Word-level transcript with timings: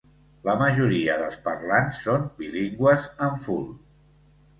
La 0.47 0.53
majoria 0.59 1.17
dels 1.19 1.35
parlants 1.47 1.99
són 2.05 2.25
bilingües 2.39 3.05
en 3.29 3.37
ful. 3.45 3.63